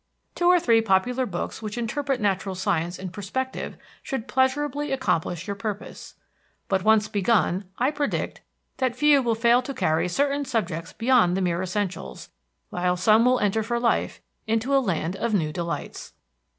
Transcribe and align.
Two 0.33 0.47
or 0.47 0.59
three 0.59 0.81
popular 0.81 1.27
books 1.27 1.61
which 1.61 1.77
interpret 1.77 2.19
natural 2.19 2.55
science 2.55 2.97
in 2.97 3.09
perspective 3.11 3.77
should 4.01 4.27
pleasurably 4.27 4.91
accomplish 4.91 5.45
your 5.45 5.55
purpose. 5.55 6.15
But 6.67 6.83
once 6.83 7.07
begun, 7.07 7.65
I 7.77 7.91
predict 7.91 8.41
that 8.77 8.95
few 8.95 9.21
will 9.21 9.35
fail 9.35 9.61
to 9.61 9.75
carry 9.75 10.07
certain 10.09 10.43
subjects 10.43 10.91
beyond 10.91 11.37
the 11.37 11.41
mere 11.41 11.61
essentials, 11.61 12.29
while 12.71 12.97
some 12.97 13.25
will 13.25 13.39
enter 13.41 13.61
for 13.61 13.79
life 13.79 14.21
into 14.47 14.75
a 14.75 14.81
land 14.81 15.17
of 15.17 15.35
new 15.35 15.53
delights. 15.53 16.13